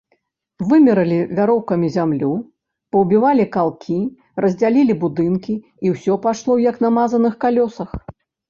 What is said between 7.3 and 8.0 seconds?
калёсах.